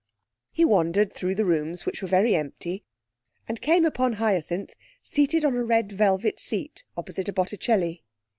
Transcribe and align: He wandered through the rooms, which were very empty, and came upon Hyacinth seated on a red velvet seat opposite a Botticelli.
He 0.51 0.65
wandered 0.65 1.13
through 1.13 1.35
the 1.35 1.45
rooms, 1.45 1.85
which 1.85 2.01
were 2.01 2.07
very 2.07 2.33
empty, 2.33 2.83
and 3.47 3.61
came 3.61 3.85
upon 3.85 4.13
Hyacinth 4.13 4.73
seated 4.99 5.45
on 5.45 5.55
a 5.55 5.63
red 5.63 5.91
velvet 5.91 6.39
seat 6.39 6.83
opposite 6.97 7.29
a 7.29 7.31
Botticelli. 7.33 8.03